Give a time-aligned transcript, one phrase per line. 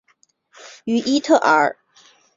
[0.85, 1.77] 于伊特尔。